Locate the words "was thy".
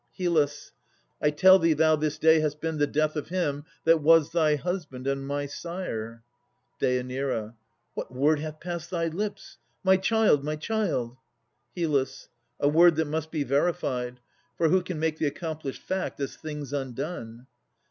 4.01-4.55